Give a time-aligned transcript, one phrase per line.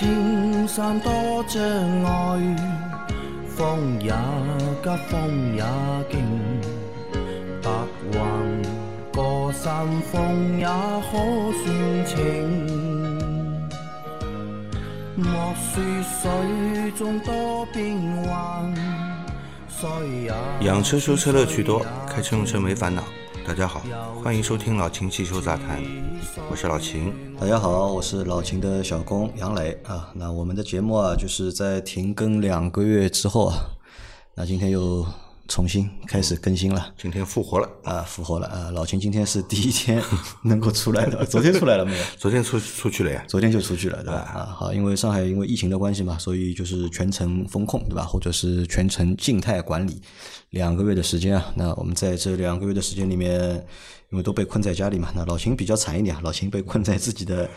[0.00, 1.12] 莫说青山多
[1.46, 1.62] 障
[2.04, 2.56] 碍，
[3.48, 4.10] 风也
[4.82, 5.62] 急，风也
[6.10, 6.18] 劲，
[7.62, 7.70] 白
[8.12, 8.18] 云
[9.12, 11.12] 过山峰也可
[11.62, 12.16] 算情。
[15.16, 18.74] 莫说水中多变幻，
[19.68, 19.88] 水
[20.22, 20.32] 也
[20.66, 23.04] 养车修车乐趣多，开车用车没烦恼。
[23.50, 23.82] 大家好，
[24.22, 25.82] 欢迎收听老秦汽修杂谈，
[26.48, 27.12] 我是老秦。
[27.36, 30.08] 大家好，我是老秦的小工杨磊啊。
[30.14, 33.56] 那我们的节目啊，就是在停更两个月之后啊，
[34.36, 35.04] 那今天又
[35.50, 38.70] 重新开始更新了今天复活了，啊，复活了啊。
[38.70, 40.00] 老秦今天是第一天
[40.44, 42.04] 能够出来的， 昨天出来了没有？
[42.16, 43.24] 昨天出出去了呀。
[43.26, 44.20] 昨天就出去了，对吧？
[44.20, 48.04] 啊，好，因为上海因为疫情的关系嘛，所以就是全程封控，对吧？
[48.04, 50.00] 或者是全程静态管理
[50.50, 51.52] 两个月的时间啊。
[51.56, 53.52] 那我们在这两个月的时间里面，
[54.10, 57.50] 因为都被困在家里嘛，那老秦比较惨一点啊，老秦被困在自己的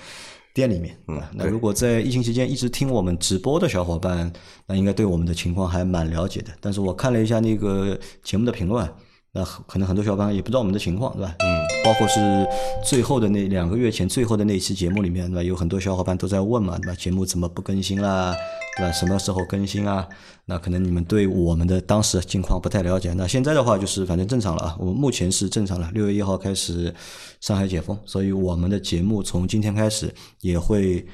[0.54, 0.96] 店里面。
[1.08, 4.32] 嗯，那如果在疫情期间一直听我们直播的小伙伴，
[4.68, 6.52] 那应该对我们的情况还蛮了解的。
[6.62, 8.94] 但是我看了一下那个节目的评论啊，
[9.32, 11.36] 那可能很多小伙伴也不知道我们的情况，对吧？
[11.40, 12.48] 嗯，包括是
[12.84, 15.44] 最后的那两个月前最后的那一期节目里面，对吧？
[15.44, 16.96] 有很多小伙伴都在问嘛，对吧？
[16.96, 18.34] 节目怎么不更新啦？
[18.78, 18.92] 对吧？
[18.92, 20.08] 什么时候更新啊？
[20.46, 23.14] 那可能你们对我们的当时境况不太了解。
[23.14, 25.90] 那现在的话就是反正正常了啊，我们目前是正常了。
[25.94, 26.94] 六月一号开始
[27.42, 31.06] 上海解封，所以我们的节目从今天开始也会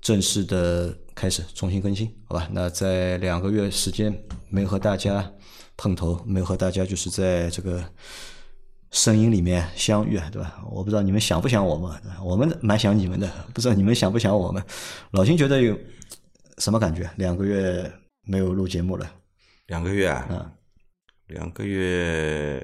[0.00, 2.48] 正式的开始重新更新，好吧？
[2.52, 4.12] 那在两个月时间
[4.48, 5.30] 没和大家
[5.76, 7.84] 碰头，没和大家就是在这个
[8.92, 10.62] 声音里面相遇，对吧？
[10.70, 14.62] 我不知道你们想不想我们，我们蛮想你们的，不知道你们想不想我们。
[15.12, 15.76] 老金觉得有
[16.58, 17.10] 什么感觉？
[17.16, 17.90] 两个月
[18.26, 19.10] 没有录节目了，
[19.66, 20.52] 两个月啊，嗯
[21.28, 22.62] 两个月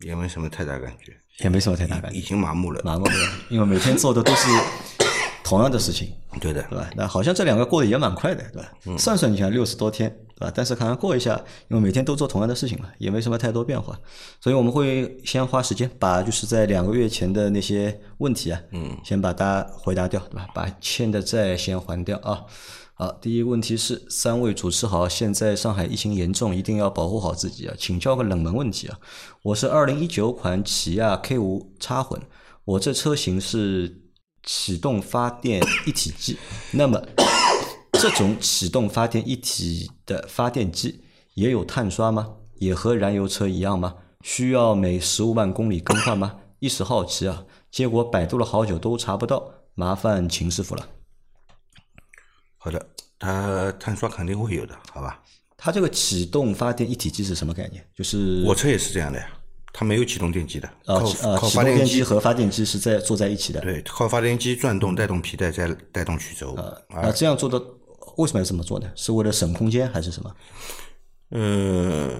[0.00, 2.82] 也没什么太大感觉，也没什么太大感觉已，经麻木了。
[2.84, 3.12] 麻木了，
[3.48, 4.48] 因为每天做的都是
[5.50, 6.88] 同样的事情，对的，对吧？
[6.94, 8.72] 那好像这两个过得也蛮快的，对吧？
[8.96, 10.52] 算算你看六十多天，对吧？
[10.54, 11.34] 但是可能过一下，
[11.66, 13.98] 因为每天都做同样的事情嘛，也没什么太多变化，
[14.40, 20.46] 所以我们会先花时间把就是在两个月前的那些问题啊，嗯，先把它回答掉，对吧？
[20.54, 22.44] 把欠的债先还掉啊。
[22.94, 27.74] 好，第一个问题是三位主持好，现在上海疫情严重，一定要保护好自己啊！
[27.76, 28.98] 请教个冷门问题啊，
[29.42, 32.20] 我是二零一九款起亚 K 五插混，
[32.66, 33.99] 我这车型是
[34.42, 36.38] 启动发电一体机，
[36.72, 37.02] 那么
[37.92, 42.36] 这种启动发电一体的发电机也有碳刷吗？
[42.56, 43.96] 也和燃油车一样吗？
[44.22, 46.36] 需要每十五万公里更换吗？
[46.58, 50.88] 一时好奇啊，结果百度了好久都查不到，麻烦秦师傅了。
[52.58, 52.86] 好的，
[53.18, 55.22] 它碳刷肯定会有的，好吧？
[55.56, 57.86] 它这个启动发电一体机是什么概念？
[57.94, 59.30] 就是我车也是这样的呀，
[59.72, 63.60] 它没有启动电机的，靠呃启动电发电机机和发电机是在坐在一起的。
[63.60, 66.54] 对，靠发电机转动带动皮带，再带动曲轴。
[66.54, 67.62] 啊，那这样做的
[68.16, 68.90] 为什么要这么做呢？
[68.94, 70.34] 是为了省空间还是什么？
[71.30, 72.10] 呃，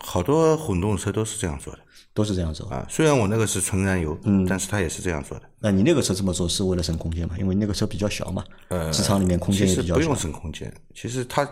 [0.00, 1.78] 好多混动车都是这样做的
[2.12, 2.68] 都是这样做。
[2.68, 2.86] 啊。
[2.90, 5.44] 虽然我那个是纯燃油，嗯，但是它也是这样做的。
[5.60, 7.34] 那你那个车这么做是为了省空间嘛？
[7.38, 8.44] 因为那个车比较小嘛，
[8.92, 10.14] 机场里面空间其也比较小实不用。
[10.20, 11.50] 省空间，其实它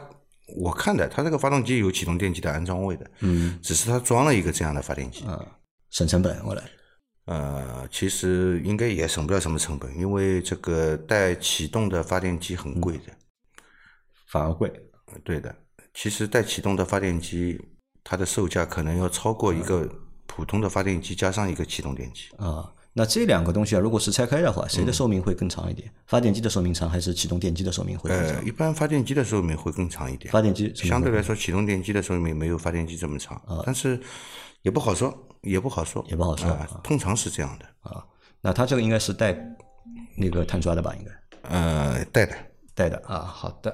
[0.56, 5.24] 我看的，它这个发动机有启动电机的安装位的，嗯，只是它装了一个这样的发电机。
[5.90, 6.62] 省成本，我来。
[7.26, 13.12] 呃，其实应该也省不了什么成本，因为这个带启动的发电机很贵的。
[14.28, 14.68] 反而贵。
[15.06, 15.54] 呃对的，
[15.94, 17.58] 其实带启动的发电机，
[18.04, 19.88] 它的售价可能要超过一个
[20.26, 22.28] 普通的发电机加上一个启动电机。
[22.36, 25.88] 啊，那这两个东西啊，如果是拆开的话，谁的寿命会更长一点？
[26.06, 28.44] 发电机的寿命长，还是启动电机的寿命会更呃，长？
[28.44, 30.32] 一般发电机的寿命会更长一点。
[30.32, 34.00] 发电机相对来说，启动电机的寿命没有发电机这么长，啊但是
[34.62, 38.04] 也不好说，也不好说，也不好说啊通常是这样的，啊，
[38.40, 39.32] 那它这个应该是带
[40.16, 40.92] 那个碳刷的吧？
[40.98, 42.34] 应该呃，带的，
[42.74, 43.20] 带的啊。
[43.20, 43.72] 好的。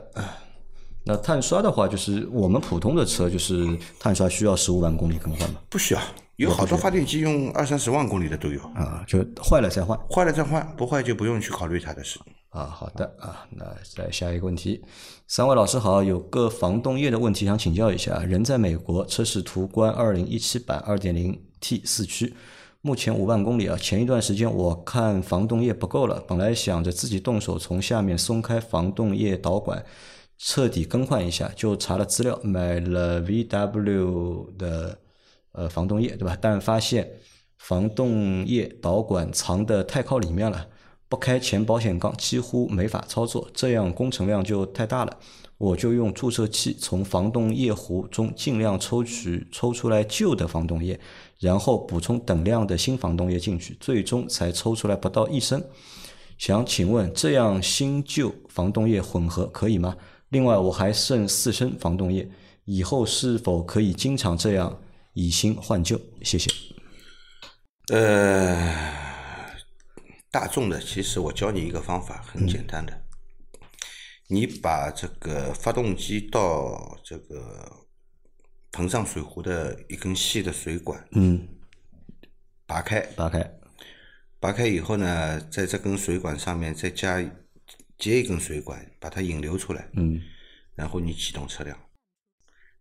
[1.07, 3.67] 那碳刷的话，就是我们普通的车，就是
[3.99, 5.61] 碳刷需要十五万公里更换吗？
[5.71, 6.01] 不需要，
[6.37, 9.99] 有好多发电机用二三十万公里的都有，啊，就坏了再换。
[10.09, 12.19] 坏了再换，不坏就不用去考虑它的事。
[12.51, 13.65] 啊，好的啊，那
[13.97, 14.81] 再下一个问题，
[15.27, 18.19] 三位老师好，有个防冻液的问题想请教一下。
[18.25, 22.35] 人在美国，车是途观二零一七版二点零 T 四驱，
[22.81, 23.77] 目前五万公里啊。
[23.77, 29.85] 前一段时间我看防冻液不够了，本来想着自己动手从下面松开防冻液导管，
[30.39, 34.99] 彻底更换一下，就查了资料，买了 VW 的
[35.55, 36.37] 呃防冻液，对吧？
[36.41, 37.11] 但发现
[37.59, 40.69] 防冻液导管藏的太靠里面了。
[41.09, 45.17] 不开前保险杠几乎没法操作，这样工程量就太大了。
[45.59, 50.99] 我就用注射器从防冻液壶中尽量抽取抽出来旧的防冻液，
[51.39, 55.63] 然后补充等量的新防冻液进去，最终才抽出来不到一升。
[56.37, 59.97] 想请问这样新旧防冻液混合可以吗？
[60.31, 62.29] 另外我还剩四升防冻液，
[62.65, 64.81] 以后是否可以经常这样
[65.15, 66.01] 以新换旧？
[66.23, 66.51] 谢谢。
[67.93, 69.55] 呃，
[70.31, 73.05] 大众的，其实我教你一个方法，很简单的，
[74.29, 77.87] 你把这个发动机到这个
[78.73, 81.49] 膨胀水壶的一根细的水管嗯，
[82.67, 83.59] 拔开，拔开。
[84.41, 87.23] 拔开以后呢，在这根水管上面再加
[87.99, 90.21] 接一根水管，把它引流出来，嗯，
[90.75, 91.79] 然后你启动车辆，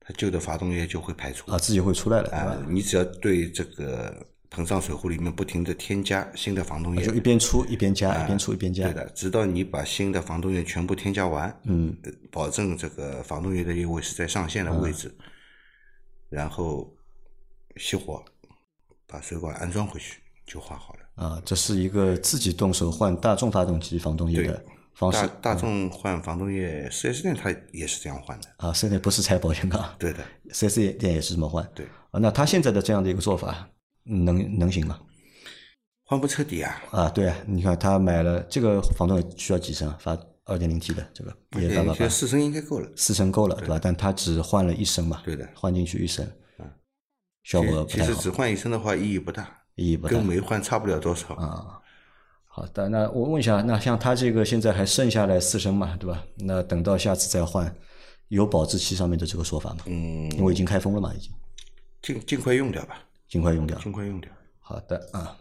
[0.05, 1.49] 它旧的发动液就会排出。
[1.51, 8.83] 啊，自己会出来了，啊，你只要对这个膨胀水壶里面不停的添加新的防冻液，就一边出一边加，一边出一边加。
[8.83, 15.15] 对的，直到你把新的防冻液全部添加完，嗯呃，保证这个防冻液的液位是在上限的位置，
[16.29, 16.93] 然后
[17.77, 18.23] 熄火，
[19.07, 20.99] 把水管安装回去就换好了。
[21.15, 24.65] 啊，这是一个自己动手换大众发动机防冻液的
[24.95, 28.47] 方式大大众换防冻液四 S 店它也是这样换的。
[28.57, 28.71] 啊。
[28.71, 30.23] 四 S 店不是拆保险杠，对的，
[30.53, 31.67] 四 S 店也是这么换。
[31.73, 33.67] 对，啊，那他现在的这样的一个做法，
[34.05, 34.99] 嗯能能行吗？
[36.05, 39.97] 换不彻底啊，啊，对啊，你看他买了这个防冻液需要几升啊？
[39.99, 42.91] 发二点零 T 的这个也八八八，这四升应该够了。
[42.95, 43.79] 四升够了，对吧？
[43.81, 46.29] 但他只换了一升嘛，对的，换进去一升，
[47.43, 51.33] 效果不太好其实只，换一升的话意义不大，意义不大跟没换差不了多少。
[51.35, 51.79] 啊。
[52.55, 56.23] 好的，那我问一下，那像他这个现在还剩下来四升嘛，对吧？
[56.35, 57.75] 那等到下次再换，
[58.27, 59.77] 有保质期上面的这个说法吗？
[59.87, 61.31] 嗯，因为已经开封了嘛，已经
[62.03, 63.75] 尽尽快用掉吧，尽快用掉。
[63.79, 64.29] 尽快用掉。
[64.59, 65.35] 好的啊，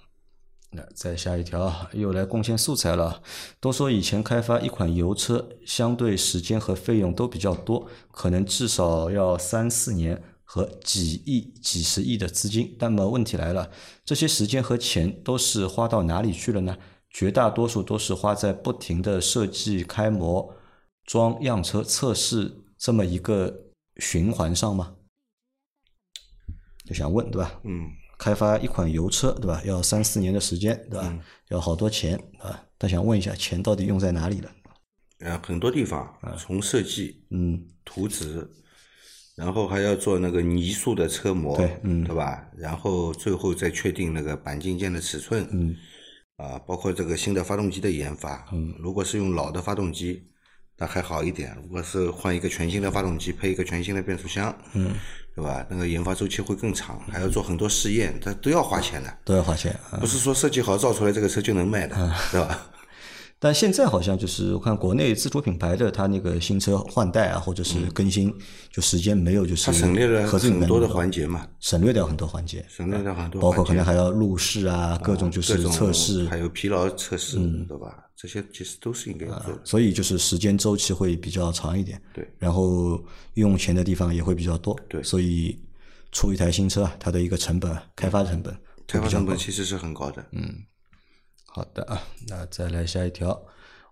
[0.71, 3.23] 那再下一条啊，又来贡献素材了。
[3.61, 12.75] 都说以前开发一款油车，相对时间和费用都比较多，可能至少要三四年和几亿、几十亿的资金。
[12.79, 13.71] 那么问题来了，
[14.03, 16.75] 这些时间和钱都是花到哪里去了呢？
[17.13, 20.55] 绝大多数都是花在不停的设计、开模、
[21.05, 23.55] 装样车、测试这么一个
[23.99, 24.97] 循环上吗？
[26.85, 27.61] 就想问，对吧？
[27.65, 27.89] 嗯，
[28.19, 29.63] 开发一款油车，对吧？
[29.65, 31.19] 要三四年的时间，对吧？
[31.49, 32.65] 要好多钱啊！
[32.79, 34.51] 他想问一下，钱到底用在哪里了？
[35.21, 38.51] 呃，很多地方从设计、嗯图纸，
[39.37, 42.51] 然后还要做那个泥塑的车模，对嗯对吧？
[42.57, 45.77] 然后最后再确定那个钣金件的尺寸，嗯
[46.37, 50.25] 啊，包括这个新的发动机的研发，嗯，如果是用老的发动机，
[50.79, 54.95] 那还好一点；如果是换一个全新的发动机，配一个全新的变速箱，嗯，
[55.37, 55.65] 对吧？
[55.71, 59.99] 那个研发周期会更长，还要做很多试验，它都要花钱的，都要花钱啊！
[60.01, 61.95] 不是说设计好造出来这个车就能卖的，
[62.31, 62.67] 对吧？
[63.45, 68.33] 但现在好像就是我看国内自主品牌的，它那个新车换代啊，或者是更新，
[68.71, 77.37] 就时间没有就是它省略了很多的环节嘛，省略掉很多环节，省略掉很多，包括可能还要路试啊，各种就是测试，嗯还有疲劳测试，
[77.67, 78.05] 对吧？
[78.15, 79.61] 这些其实都是应该要做的。
[79.65, 82.01] 所以就是时间周期会比较长一点。
[82.15, 83.03] 对，然后
[83.35, 84.79] 用钱的地方也会比较多。
[84.89, 85.59] 对所以
[86.13, 88.57] 出一台新车啊，它的一个成本、开发成本
[88.87, 89.09] 开发。
[89.09, 90.25] 成本其实是很高的。
[90.31, 90.55] 嗯
[91.55, 93.43] 好的啊，那再来下一条。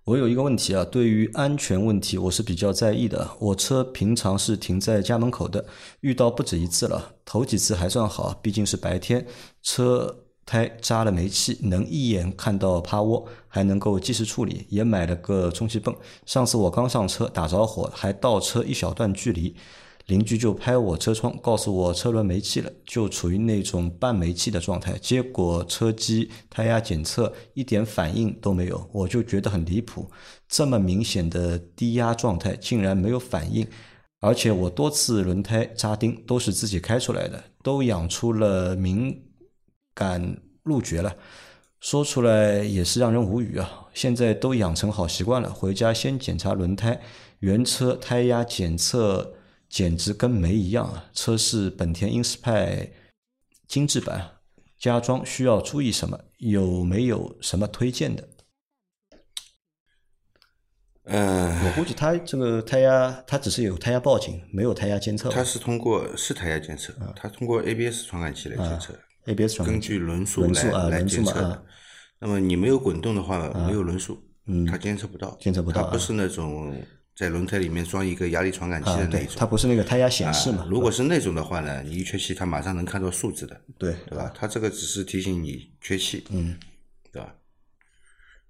[0.04, 3.30] 我有一个问题啊，对于安全问题我是比较在意的。
[3.38, 5.62] 我车平常是停在家门口的，
[6.00, 7.16] 遇到不止一次了。
[7.26, 9.26] 头几次还算好，毕竟是白天，
[9.62, 15.94] 车胎扎了煤气，能一眼看到趴窝，还能够及时处理，也买了个充气泵。
[16.24, 19.54] 上次我刚上车打着火，还倒车一小段距离，
[20.10, 24.98] 邻居就拍我车窗，告诉我车轮没气了，就处于那种半没气的状态。
[24.98, 30.10] 结果车机胎压检测一点反应都没有，我就觉得很离谱，
[30.48, 33.64] 这么明显的低压状态竟然没有反应。
[34.18, 39.22] 而且我多次轮胎扎钉都是自己开出来的，都养出了敏
[39.94, 41.14] 感路觉了。
[41.80, 43.86] 说出来也是让人无语啊！
[43.94, 47.00] 现在都养成好习惯了，回家先检查轮胎，
[47.38, 49.32] 原车胎压检测
[49.70, 51.08] 简直跟没一样啊！
[51.14, 52.90] 车是本田英仕派
[53.68, 54.32] 精致版，
[54.76, 56.18] 加装需要注意什么？
[56.38, 58.28] 有没有什么推荐的？
[61.04, 65.30] 嗯，我估计它这个胎压，它只是有胎压报警，没有胎压监测。
[65.30, 71.64] 它是通过是胎压监测，它通过 ABS 传感器来监测，ABS 传感器根据轮速来来监测的。
[72.18, 74.20] 那么你没有滚动的话，没有轮速，
[74.68, 76.76] 它监测不到，监测不到啊它不是那种
[77.20, 80.66] 在轮胎里面装一个压力传感器啊，的那种。，对它不是那个胎压显示嘛啊？
[80.70, 84.32] 如果是那种的话呢，你一缺气，它马上能看到数字的，对对吧？
[84.34, 86.56] 它这个只是提醒你缺气，嗯，
[87.12, 87.34] 对吧？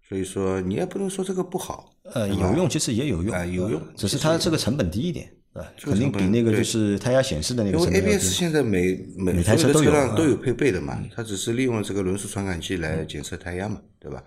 [0.09, 8.33] 所以说你也不能说这个不好，呃，有用，其实也有用，啊有用呃只是它这个成本低一点，啊，肯定比那个就是胎压显示的那个因为 ABS。
[8.33, 14.23] 现在每每每台车车都有啊辆都有配备的嘛，它只是利用这个轮速传感器来检测胎压嘛，对吧？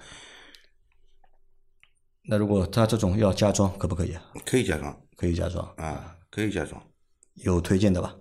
[2.26, 4.24] 那如果他这种要加装，可不可以啊？
[4.46, 6.82] 可以加装可以加装，啊，可以加装。
[7.36, 8.16] 有推荐的吧？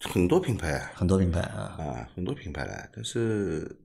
[0.00, 3.78] 很多品牌啊，很多品牌啊，啊，很多品牌了，但是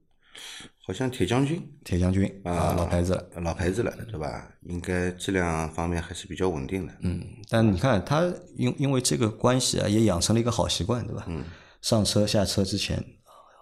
[0.85, 3.29] 好像铁将军铁将军啊，老牌子了。
[3.41, 4.51] 老牌子了，对吧？
[4.63, 6.93] 应该质量方面还是比较稳定的。
[7.01, 11.25] 嗯，但你看他因因为这个关系啊，也养成了一个好习惯，对吧？
[11.27, 11.43] 嗯。
[11.81, 13.01] 上车下车之前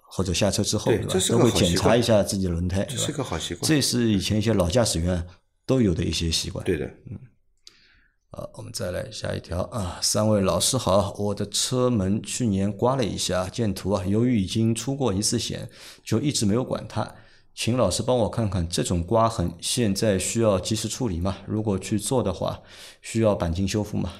[0.09, 1.27] 或者下车之后，吧对吧？
[1.29, 3.11] 都会检查一下自己的轮胎，这是？
[3.11, 3.67] 个好习惯。
[3.67, 5.27] 这是以前一些老驾驶员
[5.65, 6.65] 都有的一些习惯。
[6.65, 7.19] 对的，嗯
[8.29, 15.69] 好，我们再来下一条啊，三位老师好，我的车门去年刮了一下，见图啊，由于已经出过一次险，
[16.03, 17.15] 就一直没有管它。
[17.55, 21.37] 请老师帮我看看，这种刮痕现在需要及时处理吗？
[21.47, 22.61] 如果去做的话，
[23.01, 24.13] 需要钣金修复吗？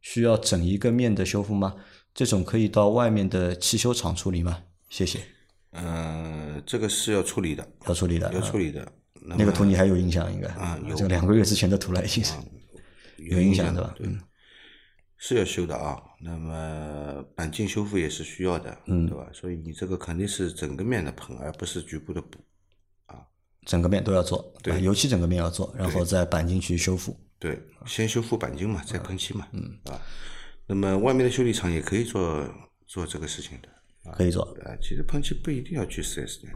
[0.00, 1.74] 需要整一个面的修复吗？
[2.14, 4.62] 这种可以到外面的汽修厂处理吗？
[4.88, 5.20] 谢谢，
[5.72, 8.32] 嗯，这个是要处理的，要处理的。
[8.32, 8.92] 要处理的。
[9.20, 10.48] 那那个图你还有印象应该？
[10.48, 12.34] 啊有这个两个月之前的图了已经是。
[13.18, 13.94] 有印象对吧？
[14.00, 14.18] 嗯，
[15.16, 16.00] 是要修的啊。
[16.20, 19.28] 那么钣金修复也是需要的，嗯对吧？
[19.32, 22.38] 所以你这个肯定是整个面的喷，而不是局部的补
[23.06, 23.20] 啊。
[23.66, 27.18] 整个面都要做，对油漆整个面要做，然后再钣金去修复。
[27.38, 30.00] 对，先修复钣金嘛，再喷漆嘛，嗯，啊。
[30.66, 32.48] 那么外面的修理厂也可以做
[32.86, 33.68] 做这个事情的，
[34.16, 34.42] 可以做。
[34.64, 36.52] 啊，其实喷漆不一定要去四 S 店。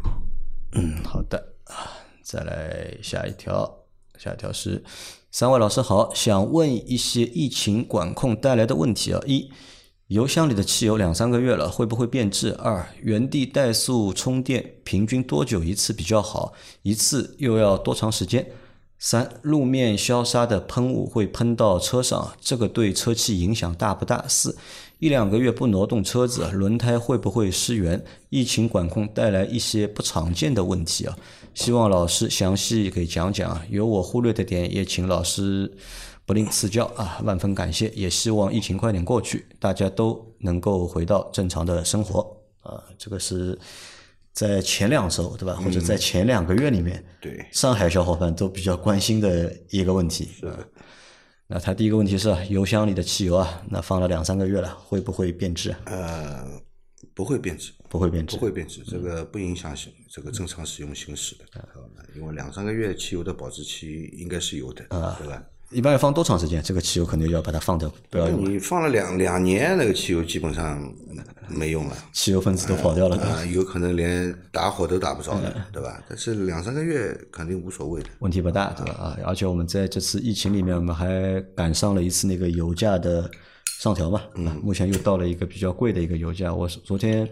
[0.75, 1.91] 嗯，好的啊，
[2.23, 3.71] 再来下一条，
[4.19, 4.83] 下一条是
[5.31, 9.21] 三位老师好，想问一些疫情管控带来的问题啊。
[9.27, 9.51] 一，
[10.07, 12.53] 油箱里的汽油两三个月了，会不会变质？
[12.55, 16.53] 二，原地怠速充电平均多久一次比较好？
[16.83, 18.47] 一次又要多长时间？
[18.99, 24.25] 三，路面消杀的喷雾会喷到车上，这个对车漆影响大不大？
[24.29, 24.57] 四，
[25.03, 28.01] 一两个月不挪动车子，轮胎会不会失圆？
[28.29, 31.19] 疫情管控带来一些不常见的问题啊，
[31.55, 35.69] 希望老师详细给讲讲啊，有我忽略的点也请老师
[36.25, 42.21] 不吝赐教啊，万分感谢，也希望疫情快点过去，大家都能够回到正常的生活
[42.61, 43.59] 啊，这个是。
[44.33, 45.61] 在前两周，对吧？
[45.63, 50.31] 或者在前两个月里面，对，上海小伙伴都比较关心的一个问题。
[50.41, 50.51] 是
[51.53, 55.75] 那他第一个问题是油箱里的汽油啊，那放了两三个月了，会不会变质？
[55.85, 56.43] 呃，
[57.13, 58.43] 不会变质，不会变质不。
[58.43, 61.45] 会变质，这个不影响行这个正常使用行驶的，
[62.17, 64.83] 因为两三个月汽油的保质期应该是有的，
[65.19, 65.43] 对吧？
[65.71, 66.63] 一般要放多长时间？
[66.63, 68.51] 这个汽油肯定要把它放掉，不要用。
[68.51, 70.83] 你放了两两年，那个汽油基本上
[71.49, 71.97] 没用了。
[72.13, 76.03] 汽油分子都跑掉了，有可能连打火都打不着了，对吧？
[76.09, 78.09] 但是两三个月肯定无所谓的。
[78.21, 78.93] 问题不大，对吧？
[78.95, 83.31] 啊，而且我们在这次疫情里面，我们还赶上了一次那个油价的
[83.79, 86.55] 上调嘛，嗯，目前又到了一个比较贵的一个油价。
[86.55, 87.29] 我昨天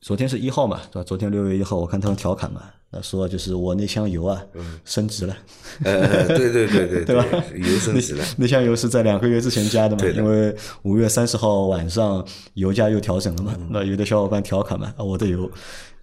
[0.00, 1.04] 昨天是一号嘛，对吧？
[1.04, 4.42] 昨天六月一号，我看他们调侃嘛，那说就是我那箱油啊
[4.84, 5.36] 升值了，
[5.84, 7.24] 呃，对对对对 对吧？
[7.54, 8.24] 油升值了。
[8.38, 10.00] 那箱油是在两个月之前加的嘛？
[10.00, 10.54] 对因为
[10.84, 13.54] 五月三十号晚上油价又调整了嘛。
[13.58, 15.50] 嗯那有的小伙伴调侃嘛，啊，我的油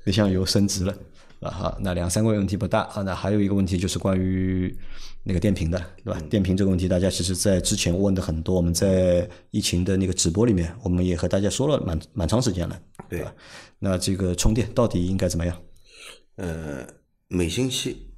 [0.04, 0.94] 那箱油升值了
[1.40, 1.50] 啊。
[1.50, 3.02] 好，那两三个月问题不大啊。
[3.02, 4.72] 那还有一个问题就是关于
[5.24, 6.20] 那个电瓶的，对吧？
[6.22, 13.34] 嗯电瓶这个问题，大家其实在之前问的很多，我们在疫情的那个直播里面，我们也和大家说了蛮蛮长时间了，对吧？
[13.80, 15.58] 那这个充电到底应该怎么样？
[16.36, 16.88] 呃，
[17.28, 18.14] 每星期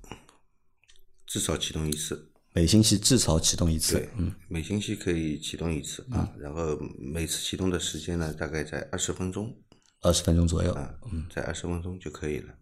[1.25, 6.33] 至少启动一次，每星期至少启动一次对，，嗯，每星期可以启动一次啊。
[6.39, 9.55] 然后每次启动的时间呢，大概在二十分钟
[10.01, 10.95] 二十分钟左右，啊，
[11.33, 12.53] 在二十分钟就可以了。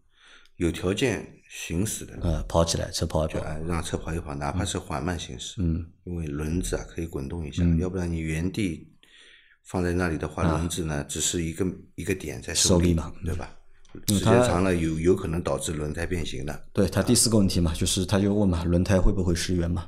[0.58, 8.90] 有条件行驶的，呃，跑起来，车跑一跑，啊，让车跑一跑，哪怕是缓慢行驶，嗯，因为轮子啊可以滚动一下，要不然你原地
[9.64, 13.54] 放在那里的话，轮子呢只是一个一个点在力受力嘛，对吧？
[14.08, 16.60] 时间长了有有可能导致轮胎变形的。
[16.74, 19.86] 对他第四个问题嘛，就是他就问嘛，轮胎会不会失圆嘛？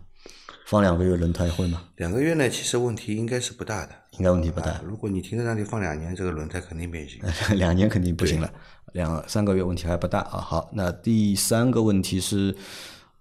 [0.65, 1.81] 放两个月轮胎会吗？
[1.95, 3.91] 两个月呢，其实问题应该是不大的。
[4.17, 7.21] 应该问题不大啊，如果你停在那里放两年，这个轮胎肯定变形。
[7.57, 8.51] 两年肯定不行了，
[8.93, 10.41] 两三个月问题还不大啊。
[10.41, 12.53] 好，那第三个问题是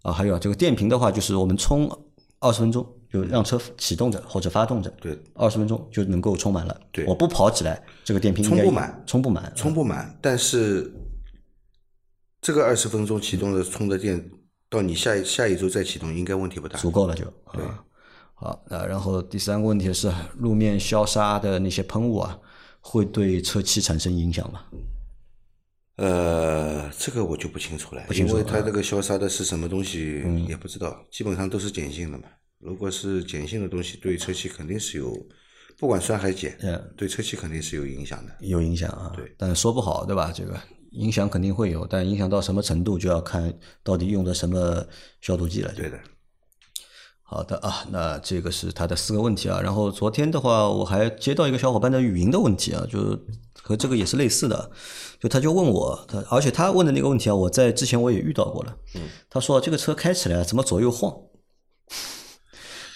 [0.02, 1.86] 啊，还有啊这个电瓶的话，就是我们充
[2.40, 2.84] 二十分钟
[3.16, 6.80] 就让车启动着或者发动着，对，二十分钟就能够充满了。
[6.92, 10.92] 对我不跑起来，这个电瓶充不满，充不满，充不满，但是
[12.42, 14.30] 这个二十分钟启动的充的电，
[14.68, 16.78] 到你下一下一周再启动，应该问题不大。
[16.78, 17.24] 足够了就。
[17.52, 17.64] 对，
[18.34, 22.38] 好，那然后第三个问题是路面消杀的那些喷雾啊，
[22.80, 24.60] 会对车漆产生影响吗？
[25.96, 32.24] 呃，这个我就不清楚了，清楚因为它这个消杀的是什么东西嗯也不知道，基本上都是碱性的嘛。
[32.58, 35.14] 如果是碱性的东西，对车漆肯定是有，
[35.78, 38.32] 不管酸还是碱，嗯对车漆肯定是有影响的。
[38.40, 40.32] 有影响啊，对，但说不好，对吧？
[40.34, 40.58] 这个
[40.92, 44.84] 影响肯定会有，但影响到什么程度就要看到底用的什么
[45.20, 45.72] 消毒剂了。
[45.74, 46.00] 对的，
[47.22, 49.60] 好的啊，那这个是他的四个问题啊。
[49.60, 53.18] 然后昨天的话，我还接到一个小伙伴的语音的问题啊，就
[53.62, 54.70] 和这个也是类似的，
[55.20, 58.76] 就他就问我，他而且他问的那个问题啊，我在之前我也遇到过了。
[58.94, 61.14] 嗯，他说这个车开起来怎么左右晃？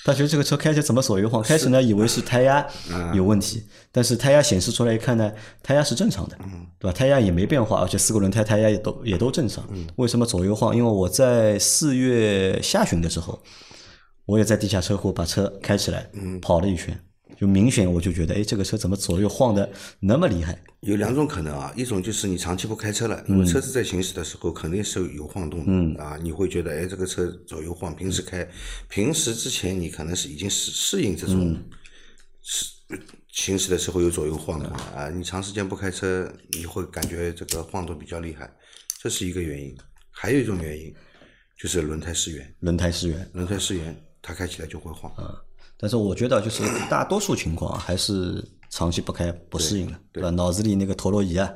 [0.04, 1.42] 他觉得这个车开起来怎么左右晃？
[1.42, 2.66] 开始呢以为是胎压
[3.14, 6.36] 有问题，但是胎压显示出来一看呢，胎压是正常的，
[6.78, 6.92] 对吧？
[6.92, 9.64] 胎压也没变化，而且四个轮胎胎压也都也都正常。
[9.96, 10.74] 为什么左右晃？
[10.76, 13.40] 因为我在四月下旬的时候。
[14.26, 16.08] 我也在地下车库把车开起来，
[16.40, 16.96] 跑了一圈，
[17.40, 20.62] 就明显我就觉得，哎，这个车怎么左右晃的那么厉害？
[20.80, 27.96] 有两种可能啊，一种就是你长期不开车了，因为车子在行驶的时候肯定是有晃动的啊，你会觉得，哎，这个车左右晃。
[27.96, 28.46] 平时开，
[28.90, 31.56] 平时之前你可能是已经适适应这种
[32.42, 32.66] 是
[33.32, 38.52] 行驶的时候有左右晃动啊，你长时间不开车，你会感觉这个晃动比较厉害，
[39.02, 39.74] 这是一个原因。
[40.10, 40.94] 还有一种原因
[41.58, 43.96] 就是轮胎失圆，轮胎失圆，轮胎失圆。
[44.22, 45.24] 它开起来就会晃，嗯，
[45.80, 50.28] 但是我觉得就是大多数情况还是长期不开不适应了，对吧？
[50.28, 51.50] 脑子里那个陀螺仪啊，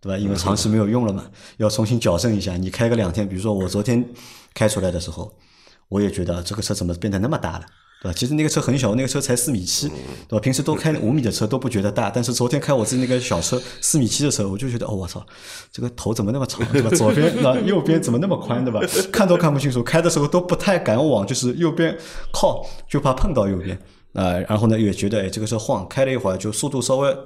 [0.00, 0.18] 对吧？
[0.18, 2.56] 因为长期没有用了嘛，要重新矫正一下。
[2.56, 4.04] 你开个两天，比如说我昨天
[4.52, 5.32] 开出来的时候，
[5.88, 7.66] 我也觉得这个车怎么变得那么大了。
[8.00, 8.14] 对吧？
[8.16, 9.88] 其实那个车很小，那个车才四米七，
[10.28, 10.40] 对吧？
[10.40, 15.24] 平时都开五米的车都不觉得大，但是昨天开我自己那个小车四米七的车，我就觉得哦，我操，
[15.72, 16.90] 这个头怎么那么长，对吧？
[16.96, 18.80] 左边那右边怎么那么宽，对吧？
[19.12, 21.96] 看都看不清楚，开的时候都不太敢往就是右边
[22.32, 23.76] 靠，就怕碰到右边
[24.12, 24.38] 啊。
[24.48, 27.16] 然后呢，也觉得哎，这个车晃，开了一会儿就速度稍微。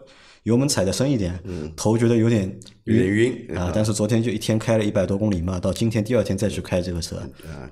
[0.42, 1.38] 油门踩的深一点，
[1.76, 3.70] 头觉得有点有点晕啊！
[3.74, 7.22] 但是昨天就一天开了一百多公里嘛，到今天第二天再去开这个车，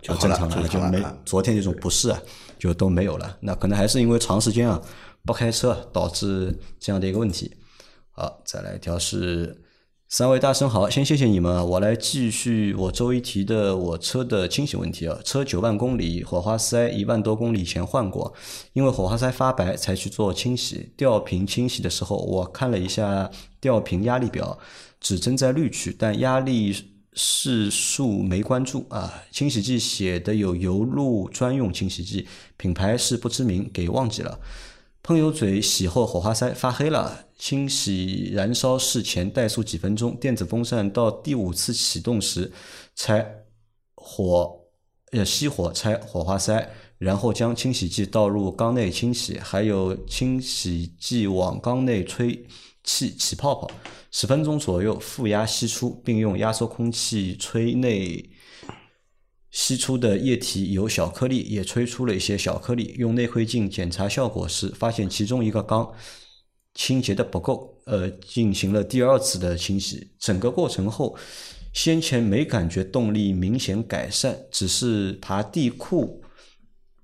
[0.00, 2.22] 就正常了，就没昨天这种不适啊，
[2.58, 3.36] 就都没有了。
[3.40, 4.80] 那可能还是因为长时间啊
[5.24, 7.52] 不开车导致这样的一个问题。
[8.10, 9.62] 好，再来一条是。
[10.12, 15.16] 三位大神好，先谢谢你们，我来继续我周一提的我车的清洗问题啊。
[15.24, 18.34] 车九万公里，火花塞一万多公里以前换过，
[18.72, 20.90] 因为火花塞发白才去做清洗。
[20.96, 24.58] 吊瓶清洗的时候，我看了一下吊瓶压力表，
[24.98, 26.74] 指针在绿区，但压力
[27.12, 29.22] 系数没关注啊。
[29.30, 34.40] 清洗剂写的有油路专用清洗剂，品牌是不知名，给忘记了。
[35.02, 42.52] 喷油嘴洗后火花塞发黑了，清洗燃烧室前怠速几分钟，电子风扇到第五次启动时
[42.94, 43.44] 拆
[43.94, 44.60] 火，
[45.12, 52.46] 呃熄火拆火花塞，然后将清洗剂倒入缸内清洗，还有清洗剂往缸内吹
[52.84, 53.70] 气起泡泡，
[54.10, 58.29] 十分钟左右负压吸出，并用压缩空气吹内。
[59.50, 62.94] 吸出的液体有小颗粒，也吹出了一些小颗粒。
[62.98, 65.92] 用内窥镜检查效果时，发现其中一个缸
[66.74, 70.12] 清洁的不够，呃，进行了第二次的清洗。
[70.18, 71.16] 整个过程后，
[71.72, 76.19] 先前没感觉动力明显改善，只是爬地库、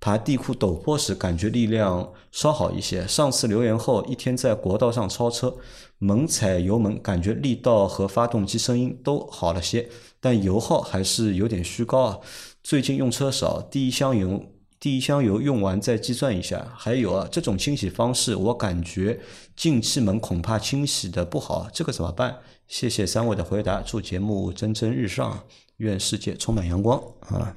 [0.07, 3.05] 爬地库陡坡时感觉力量稍好一些。
[3.09, 5.57] 上次留言后，一天在国道上超车，
[5.99, 9.89] 猛踩油门，感觉力道和发动机声音都好了些。
[10.21, 12.21] 但油耗还是有点虚高啊！
[12.63, 14.47] 最近用车少，第一箱油
[14.79, 16.73] 第一箱油用完再计算一下。
[16.77, 19.19] 还有啊，这种清洗方式，我感觉
[19.57, 22.39] 进气门恐怕清洗的不好，这个怎么办？
[22.69, 25.43] 谢谢三位的回答，祝节目蒸蒸日上，
[25.79, 27.57] 愿世界充满阳光啊！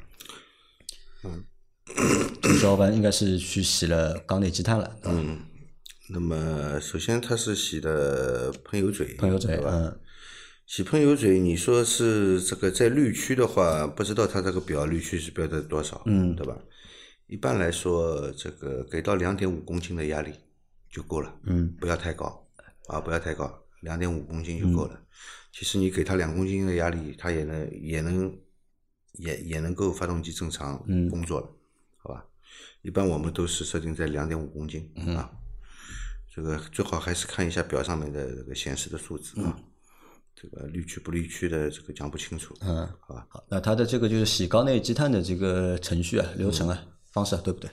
[1.24, 1.44] 嗯，
[2.42, 4.98] 这个小伙伴应该是去洗了缸内积碳了。
[5.04, 5.40] 嗯，
[6.10, 10.00] 那么首先他是洗的喷油嘴，喷油嘴，嗯。
[10.66, 16.56] 洗喷油嘴，你说是这个在绿区的话，不知道它这个表绿区是标的多少，嗯，对吧？
[17.26, 20.32] 一般来说，这个给到两点五公斤的压力
[20.92, 22.48] 就够了，嗯，不要太高，
[22.88, 25.02] 啊，不要太高，两点五公斤就够了。
[25.52, 28.32] 其实你给它两公斤的压力，它也能也能
[29.14, 30.78] 也也能够发动机正常
[31.10, 31.48] 工作了？
[32.82, 35.30] 一般我们都是设定在两点五公斤啊，
[36.34, 39.60] 这个最好还是看一下表上面的这个显示的数字啊。
[40.42, 47.70] 这个绿区不绿区的这个讲不清楚，嗯，好吧，好，那它的这个就是洗缸内积碳的这个程序啊、流程啊、方式啊对不对？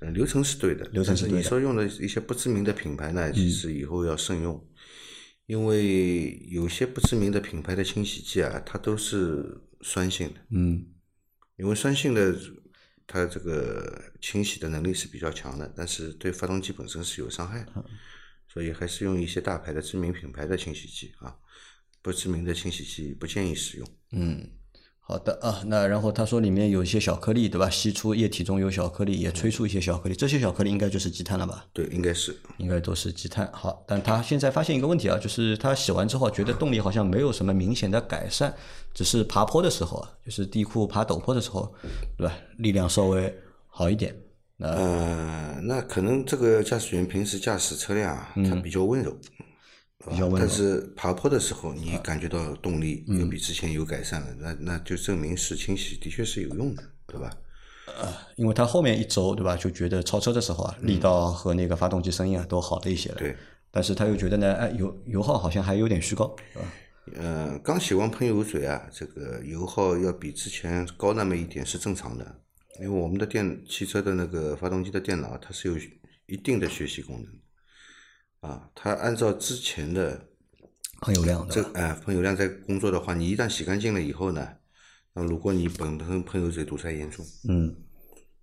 [0.00, 1.36] 嗯，流程是对的，流程是对的。
[1.36, 4.60] 你说用的一些不知名的品牌呢，其实以后要慎用，
[5.46, 10.84] 因为有些不知名的品牌的清洗剂啊，它都是酸性的，嗯，
[11.56, 12.36] 因为酸性的
[13.08, 17.84] 它这个清洗的能力是比较强的，但是对发动机本身是有伤害的，
[18.46, 21.34] 所以还是用一些大牌的知名品牌的清洗剂啊。
[22.02, 23.88] 不知名的清洗剂不建议使用。
[24.12, 24.57] 嗯，
[25.10, 27.70] 好的啊，那然后他说里面有一些小颗粒，对吧？
[27.70, 31.64] 吸出液体中有小颗粒，也吹出一些小颗粒，这些小颗粒应该就是积碳了吧？
[31.72, 32.36] 对，应该是。
[32.58, 33.50] 应该都是积碳。
[33.50, 38.54] 好，但他现在发现一个问题啊，就是他洗完之后觉得动力好像没有什么明显的改善，
[38.92, 41.74] 只是爬坡的时候啊，就是地库爬陡坡的时候，
[42.18, 42.34] 对吧？
[42.58, 43.34] 力量稍微
[43.66, 44.14] 好一点。
[44.58, 49.16] 那呃，那可能这个驾驶员平时驾驶车辆啊，他比较温柔，
[50.06, 57.30] 比较温柔但是爬坡的时候，你感觉到动力又比之前有改善了，那那就证明是清洗的确是有用的，对吧？
[58.36, 59.56] 因为他后面一周，对吧？
[59.56, 63.16] 就觉得超车的时候啊，力道和那个发动机声音啊都好了一些了。
[63.16, 63.34] 对。
[63.70, 66.64] 但是他又觉得呢，哎，油油耗好像还有点虚高，是吧？
[67.16, 72.40] 呃，刚洗完喷油嘴啊，这个油耗要比之前高那么一点是正常的，
[72.80, 75.74] 因为我们的电汽车的那个发动机的电脑，它是有
[76.26, 77.38] 一定的学习功能的，
[78.40, 80.28] 啊，它按照之前的
[81.00, 81.80] 喷油量，这对吧？
[81.80, 84.48] 哎喷油量在工作的话，你一旦洗干净了以后呢，
[85.12, 87.74] 那如果你本身喷油嘴堵塞严重，嗯，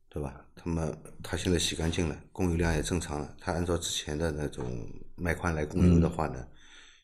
[0.10, 0.46] 对吧？
[0.64, 4.66] 那么它现在洗干净了，供油量也正常了，它按照之前的那种
[5.16, 6.46] 脉宽来供油的话呢，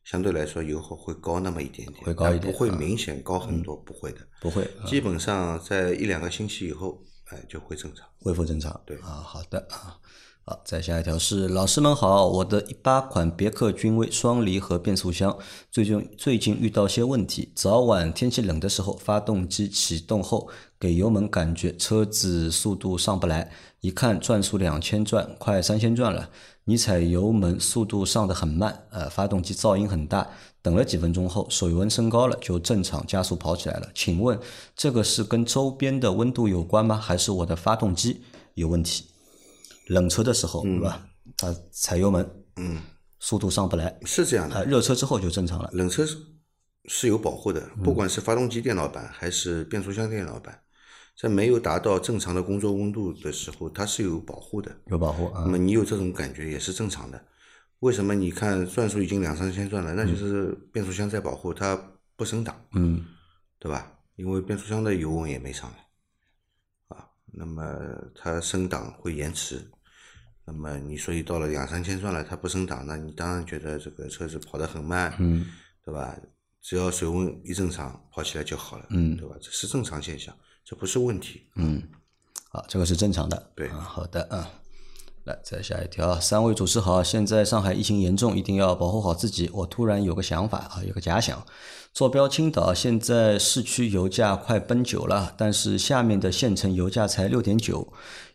[0.04, 4.19] 相对来说油耗会高那么一点点，会高一点不会明显高很多，不会的。
[4.39, 8.08] 不会啊基本上在一两个星期以后，哎，就会正常。
[8.19, 8.82] 恢复正常。
[8.86, 9.99] 对啊，好的啊。
[10.43, 15.38] 好，再下一条是老师们好，我的一八款别克君威双离合变速箱
[15.69, 20.49] 最近最近遇到些问题，早晚天气冷的时候，发动机启动后
[20.80, 23.51] 给油门感觉车子速度上不来，
[23.82, 26.27] 一看转速两千转，快三千转了，
[26.63, 30.27] 你踩油门速度上得很慢，呃，发动机噪音很大，
[30.63, 33.88] 等了几分钟后，水温升高了，就正常加速跑起来了。
[33.93, 34.39] 请问
[34.75, 36.97] 这个是跟周边的温度有关吗？
[36.97, 38.23] 还是我的发动机
[38.56, 39.06] 有问题？
[39.91, 41.06] 冷车的时候，对吧？
[41.38, 42.82] 它踩油门，嗯，
[43.19, 45.69] 速度上不来，是这样的啊，，热车之后就正常了。
[45.73, 46.17] 冷车是
[46.86, 50.62] 是有保护的，嗯不管是发动机电脑板还是变速箱电脑板，
[51.19, 54.71] 在没有达到正常的工作温度的时候，它是有保护的。
[54.88, 57.21] 有保护啊那，么你有这种感觉也是正常的。
[57.80, 61.75] 为什么你看转速已经两三千转了，那就是变速箱在保护它
[62.15, 63.06] 不升档，嗯，
[63.60, 63.91] 对吧？
[64.15, 67.63] 因为变速箱的油温也没上来，啊，那么
[68.15, 69.69] 它升档会延迟。
[70.51, 75.45] 那么你所以到了两三千转了，它不升档，那你当然觉得这个车子跑得很慢，嗯，
[75.85, 76.15] 对吧？
[76.61, 79.35] 只要水温一正常，跑起来就好了，嗯对吧？
[79.41, 81.47] 这是正常现象，这不是问题。
[81.55, 81.81] 嗯
[82.49, 83.51] 好，这个是正常的。
[83.55, 84.51] 对啊，好的啊。
[85.25, 89.49] 来，再下一条，三位主持好，现在上海疫情严重，一定要保护好自己。
[89.53, 91.45] 我突然有个想法啊，有个假想，
[91.93, 97.88] 坐标青岛，现在市区油价快奔九了，但是下面的县城油价才六点九。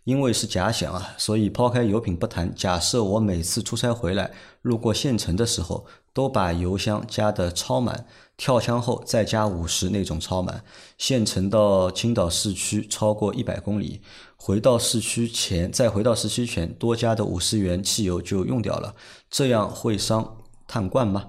[0.05, 4.31] 因为是假想啊，所以抛开油品不谈，假设我每次出差回来，
[4.63, 5.85] 路过县城的时候，
[6.17, 8.07] 都把油箱加的超满，
[8.39, 10.65] 跳枪后再加五十那种超满。
[10.97, 14.01] 县城到青岛市区超过一百公里，
[14.35, 18.95] 回到市区前，再回到市区前多加的五十元汽油就用掉了，
[19.29, 21.27] 这样会伤碳罐吗？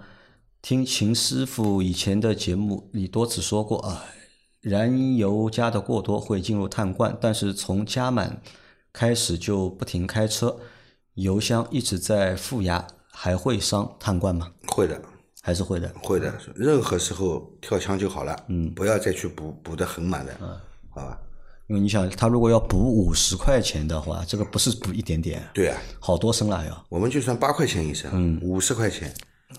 [0.61, 4.05] 听秦师傅以前的节目里多次说过啊，
[4.61, 8.41] 燃油加的过多会进入碳罐，但是从加满
[8.93, 10.57] 开始就不停开车，
[11.15, 12.87] 油箱一直在负压，
[13.19, 14.47] 还会伤碳罐吗？
[14.67, 15.01] 会的，
[15.41, 15.91] 还是会的。
[16.03, 20.37] 会的，任何时候跳枪就好了，嗯，不要再去补补的很满的，
[20.91, 21.17] 好吧？
[21.65, 28.39] 因为你想，他如果要补五十块钱的话，这个不是补一点点，对啊，好多升了要我们就算八块钱一升，嗯。
[28.43, 29.11] 五十块钱，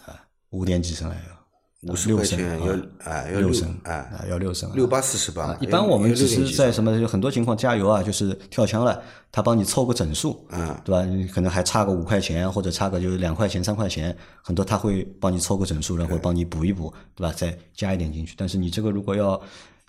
[0.06, 0.14] 啊
[0.50, 1.37] 五点几升了要，
[1.82, 5.56] 五十六升块钱要啊啊要六六升啊啊要六升啊六八四十八。
[5.60, 11.04] 一般我们要只是在什么，有很多情况加油啊，就是跳枪了，他帮你凑个整数，嗯，对吧？
[11.04, 17.32] 你可能还差个五块钱，或者差个就是两块钱、三块钱，很多他会帮你凑个整数，然后帮你补一补，对吧？
[17.32, 18.34] 再加一点进去。
[18.36, 19.40] 但是你这个如果要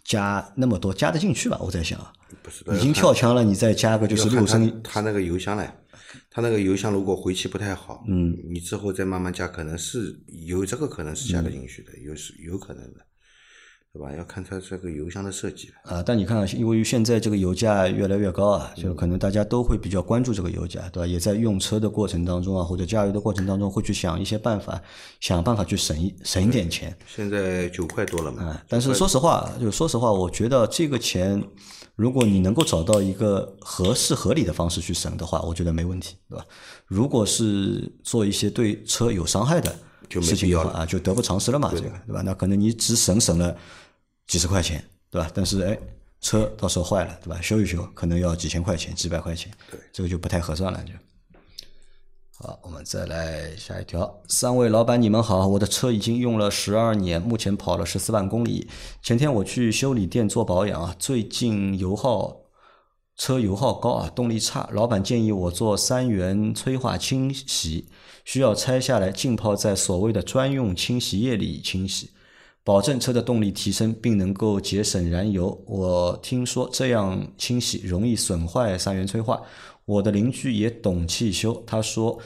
[0.04, 1.58] 加那么多，加得进去吧？
[1.60, 5.67] 我在想啊，不是已经跳枪了，你再加个就是六升，它它那个油箱嘞，
[6.39, 13.02] 它那个油箱如果回气不太好，嗯，你之后再慢慢加，可能是有这个可能是加得进去的，有是有可能的，
[13.91, 14.15] 对吧？
[14.15, 15.73] 要看它这个油箱的设计了。
[15.84, 21.06] 啊，但你看啊，因为现在这个油价越来越高啊，就可能大家都会比较关注这个油价，对吧？
[21.08, 24.82] 也在用车的过程当中啊，或者加油的过程当中，会去想一些办法，
[25.19, 26.97] 想办法去省一省一点钱。
[27.06, 31.43] 现在九块多了嘛，啊，但是说实话，就说实话，我觉得这个钱，
[32.00, 36.46] 如果你能够找到一个合适合理的方式去省的话，我觉得没问题，对吧？
[36.88, 39.78] 如果是做一些对车有伤害的
[40.10, 42.22] 事情的话啊，就得不偿失了嘛，这个对吧？
[42.22, 43.54] 那可能你只省省了
[44.28, 44.82] 几十块钱，
[45.12, 45.30] 对吧？
[45.34, 45.78] 但是哎，
[46.22, 47.42] 车到时候坏了，对吧？
[47.42, 50.94] 修一修可能要几千块钱、几百块钱，对，这个就不太合算了，就。
[52.41, 54.21] 好，我们再来下一条。
[54.30, 58.65] 三位老板，你们好，我的车已经用了十二年，目前跑了十四万公里。
[59.02, 62.38] 前天我去修理店做保养啊，最近油耗
[63.17, 64.69] 车油耗高啊，动力差。
[64.71, 67.89] 老板建议我做三元催化清洗，
[68.23, 72.12] 需要拆下来浸泡在所谓的专用清洗液里清洗，
[72.63, 75.62] 保证车的动力提升，并能够节省燃油。
[75.67, 79.41] 我听说这样清洗容易损坏三元催化。
[79.89, 82.19] 我的邻居也懂汽修，他说，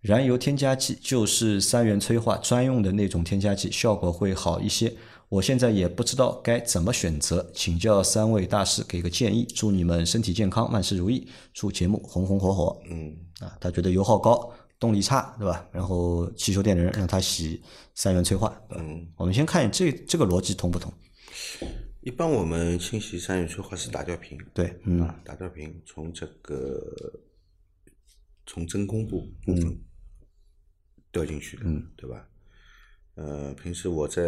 [0.00, 4.94] 燃油添加剂就是三元催化专用的那种添加剂，效果会好一些。
[5.28, 9.44] 我现在也不知道该怎么选择，请教三位大师给个建议。
[9.56, 11.26] 祝你们身体健康，万事如意。
[11.52, 12.80] 祝节目红红火火。
[12.88, 15.66] 嗯，啊，他觉得油耗高，动力差，对吧？
[15.72, 17.60] 然后汽修店的人让他洗
[17.96, 18.56] 三元催化。
[18.76, 20.92] 嗯，我们先看这这个逻辑通不通？
[22.02, 25.00] 一般我们清洗三元催化是打吊瓶，对，嗯。
[25.02, 26.80] 啊，打吊瓶从这个
[28.46, 29.78] 从真空部部分
[31.12, 31.86] 掉进去的，嗯。
[31.96, 32.26] 对吧？
[33.16, 34.22] 呃，平时我在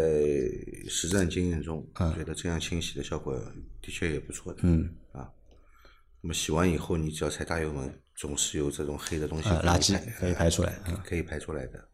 [0.86, 3.34] 实战经验中，觉得这样清洗的效果
[3.80, 5.32] 的确也不错的，嗯，啊，
[6.20, 10.78] 那么洗完以后，你只要踩大油门，总是有这种黑的东西垃圾排可以排出来。
[10.88, 11.00] 嗯。
[11.06, 11.88] 可以排出来的？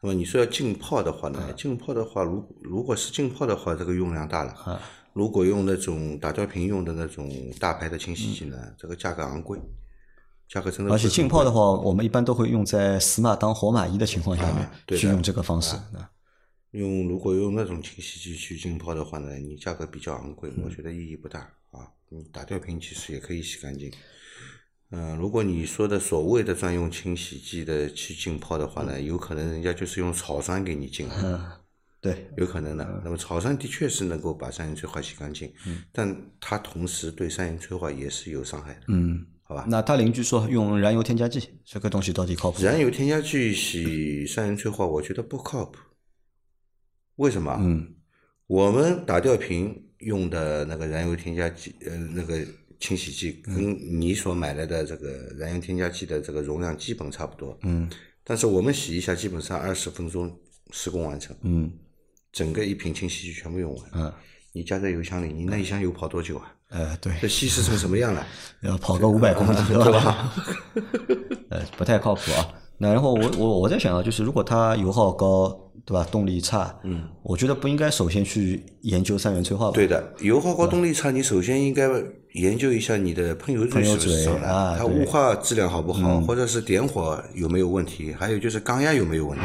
[0.00, 1.52] 那么你说要浸泡的话嗯呢？
[1.56, 4.52] 浸泡的话，如如果是浸泡的话，这个用量大了。
[4.52, 4.80] 啊
[5.14, 9.58] 如果用那种打吊瓶用的那种大牌的清洗剂嗯呢，这个价格昂贵，
[10.48, 15.74] 价格真的而且浸泡的话，我们一般都会用在死马当活马医的情况下面去用这个方式。
[15.74, 16.10] 啊
[16.72, 21.40] 用如果用那种清洗剂去浸泡的话呢，你价格比较昂贵，嗯我觉得意义不大
[21.72, 21.88] 啊。
[22.10, 23.90] 你打吊瓶其实也可以洗干净。
[24.90, 31.44] 嗯、如果你说的所谓的专用清洗剂的去浸泡的话呢，有可能人家就是用草酸给你浸，嗯，
[32.00, 33.00] 对，有可能的。
[33.04, 35.52] 那么草酸的确是能够把三元催化洗干净，
[35.92, 39.66] 但它同时对三元催化也是有伤害的，嗯，好吧？
[39.68, 42.62] 那他邻居说用燃油添加剂，这个东西到底靠谱？
[42.62, 45.78] 燃油添加剂洗三元催化，我觉得不靠谱。
[47.16, 47.56] 为什么？
[47.60, 47.94] 嗯，
[48.46, 52.38] 我们打吊瓶用的那个燃油添加剂，呃，那个
[52.80, 57.58] 清洗剂嗯跟你所买来的这个燃油添加剂的这个容量基本差不多。
[57.62, 57.88] 嗯
[58.24, 60.30] 但是我们洗一下，基本上二十分钟
[60.70, 61.72] 施工完成，嗯
[62.30, 63.90] 整个一瓶清洗剂全部用完。
[63.94, 64.12] 嗯，
[64.52, 66.54] 你加在油箱里，你那一箱油跑多久啊？
[66.68, 68.26] 呃，对，这稀释成什么样了？
[68.60, 69.92] 要跑个五百公里， 对？
[69.92, 70.34] 吧？
[71.48, 72.52] 呃，不太靠谱啊。
[72.78, 75.48] 那然后我我我在想啊，就是如果它油耗高，
[75.84, 76.06] 对吧？
[76.10, 79.72] 动力差，嗯，我觉得不应该首先去研究三元催化吧？
[79.74, 81.88] 对的，油耗高、动力差，你首先应该
[82.34, 89.44] 研究一下你的喷油嘴是不是少了，它啊对嗯雾化质量好不好，或者是点火有没有问题，还有就是缸压有没有问题。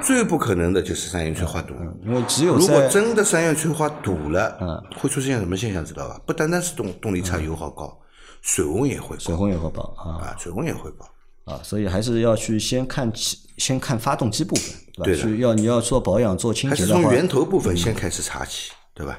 [0.00, 1.74] 最不可能的就是三元催化堵。
[2.06, 6.20] 因为只有如果真的三元催化堵了，嗯会出现什么现象知道吧？
[6.24, 7.98] 不单单是动动力差、油耗高，
[8.40, 11.04] 水温也会水温也会爆啊啊，水温也会高。
[11.48, 15.22] 啊，所以还是要去先看起先看发动机部分，对吧？
[15.22, 19.18] 去要你要做保养做清洁的话，是从源头部分先开始查起，对吧？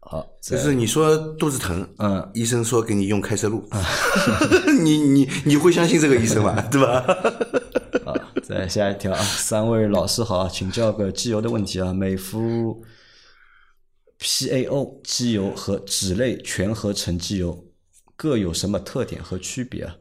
[0.00, 3.62] 好，就是你说肚子疼，嗯，医生说给你用开塞露，
[4.80, 6.58] 你你你会相信这个医生吗？
[6.70, 7.04] 对吧？
[8.06, 12.82] 好，再下一条啊，三位老师好，请教个机油的问题啊，美孚
[14.20, 17.66] PAO 机油和酯类全合成机油
[18.16, 19.94] 各有什么特点和区别啊？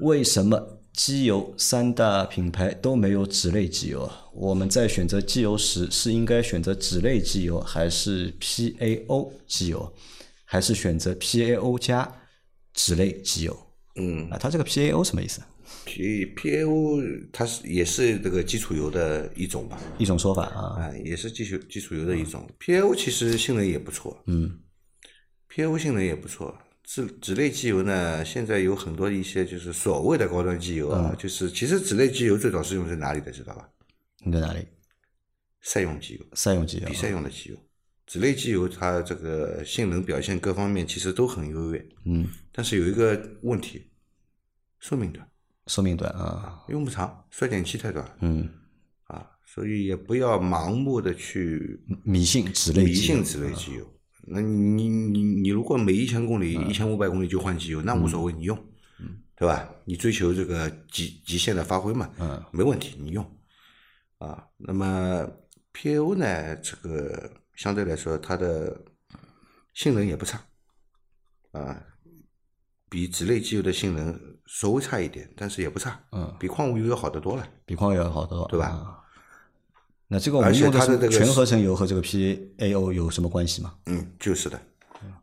[0.00, 4.26] 为什么机油三大品牌都没有脂类机油啊？
[4.32, 9.92] 我们在选择机油时是应该选择脂类机油，还是 PAO 机油，
[10.44, 12.20] 还是选择 PAO 加
[12.74, 13.56] 脂类机油？
[13.96, 15.40] 嗯啊，它这个 PAO 什么意思
[15.84, 17.00] ？，P P A O
[17.32, 19.78] 它是也是这个基础油的一种吧？
[19.98, 22.48] 一种说法啊，啊，也是基础基础油的一种。
[22.58, 24.58] P A O 其实性能也不错，嗯
[25.48, 26.56] ，P A O 性能也不错。
[26.90, 33.68] 酯酯类机油呢，现在有很多一些就是所谓的高端机油啊，就是其实脂类机油最早是用在哪里的，知道吧？
[34.24, 34.66] 用在哪里？
[35.60, 37.56] 赛用机油，赛用机油比赛用的机油。
[38.06, 43.86] 脂类机油它这个性能表现各方面其实都很优越，嗯，但是有一个问题，
[44.80, 45.24] 寿命短，
[45.68, 48.48] 寿命短啊，用不长，衰减期太短嗯，
[49.04, 53.88] 啊，所以也不要盲目的去迷信脂类迷信脂类机油。
[54.32, 58.56] 那你你你你如果每一千公里、一千五百公里就换机油，那无所谓，你用，
[59.34, 59.68] 对吧？
[59.84, 63.24] 你追求这个极极限的发挥嘛，嗯，没问题，你用
[64.18, 64.46] 啊。
[64.56, 65.28] 那么
[65.72, 68.80] PAO 呢，这个相对来说它的
[69.74, 70.40] 性能也不差
[71.52, 71.82] 啊，
[72.88, 74.16] 比酯类机油的性能
[74.46, 77.48] 稍微差一点，但是也不差，嗯，比矿物油要好得多了。
[77.64, 78.99] 比矿物油要好得多，对吧啊
[80.12, 83.76] 那这个我们用的是全合成油和这个 PAO 有什么关系吗？
[83.86, 84.60] 嗯，就是的。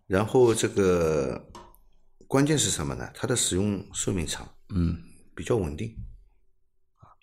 [0.06, 1.46] 然后这个
[2.26, 3.10] 关键是什么呢？
[3.14, 4.48] 它的使用寿命长。
[4.74, 4.98] 嗯
[5.36, 5.94] 比较稳定，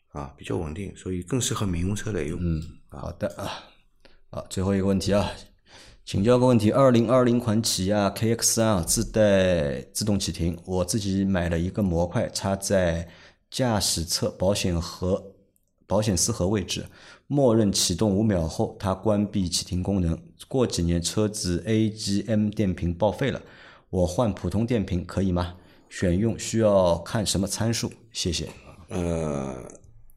[0.09, 2.38] 啊，比较稳定，所以更适合民用车来用。
[2.40, 3.50] 嗯，好的啊，
[4.31, 5.31] 好，最后一个问题啊，
[6.05, 13.09] 请教个问题：二零二零款起亚 KX 三啊，自带自动启停，我自己买了一个模块插在
[13.50, 15.35] 驾驶侧保险盒
[15.87, 16.87] 保险丝盒位置，
[17.27, 20.19] 默认启动五秒后，它关闭启停功能。
[20.47, 23.41] 过几年车子 AGM 电瓶报废了，
[23.91, 25.55] 我换普通电瓶可以吗？
[25.89, 27.91] 选用需要看什么参数？
[28.13, 28.49] 谢谢。
[28.89, 29.57] 呃，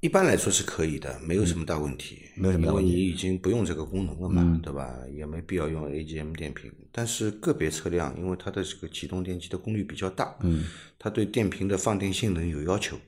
[0.01, 2.17] 一般来说是可以的，没有什么大问题。
[2.21, 4.95] 嗯没有什么大问题嗯因为你已经不用这个功能了嘛，对吧？
[5.11, 6.71] 也没必要用 AGM 电瓶。
[6.91, 10.65] 但是个别车辆，因为它的这个启动电机的功率比较大，嗯，
[10.99, 13.01] 它对电瓶的放电性能有要求啊。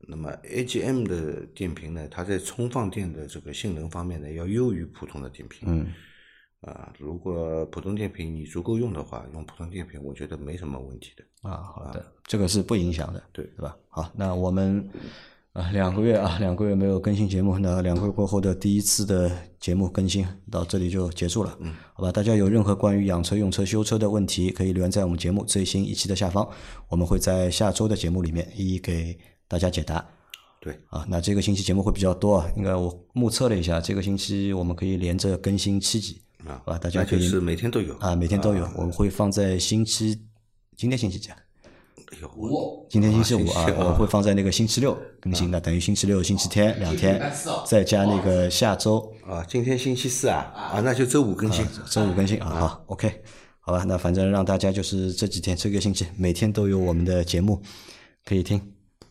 [0.00, 5.68] 那么 AGM 的电瓶呢，它在充放电的这个性能方面呢，要优于普通的电瓶。
[5.68, 5.86] 嗯。
[6.62, 11.48] 啊，如果普通电瓶你足够用的话，用普通电瓶我觉得没什么问题的。
[11.48, 13.76] 啊，好的，这个是不影响的，对对吧？
[13.88, 14.84] 好，那我们
[15.52, 19.30] 啊两个月啊两个月没有更新节目，那两个月过后的第一次的
[19.60, 22.10] 节目更新到这里就结束了，嗯，好吧？
[22.10, 26.48] 大家有任何关于养车、用车、修车的问题，可以留言在我们节目最新一期的下方，
[26.88, 29.16] 我们会在下周的节目里面一一给
[29.48, 30.04] 大家解答。
[30.60, 36.78] 对，啊，那这个星期节目会比较多啊，应该我目测了一下，这个星期我们可以连着更新七集，啊好吧？
[36.78, 40.20] 大家可以是每天都有啊，每天都有，我们会放在星期，
[40.76, 41.36] 今天星期几啊？
[42.12, 47.20] 哎呦，我今天星期五啊我会放在那个星期六更新的，等于星期六、星期天两天，
[47.66, 51.64] 再加那个下周啊，今天星期四啊，啊，那就周五更新。
[51.90, 52.48] 周五更新啊。
[52.48, 53.22] 好，OK，
[53.60, 57.60] 好吧，那反正让大家就是这几天这个星期每天都有我们的节目
[58.24, 58.60] 可以听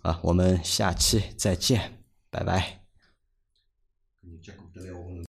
[0.05, 0.19] 啊。
[0.21, 2.85] 我们下期再见，拜拜。